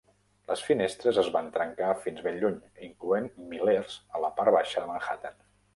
[0.51, 2.59] Les finestres es van trencar fins ben lluny,
[2.91, 5.43] incloent milers a la part baixa de Manhattan.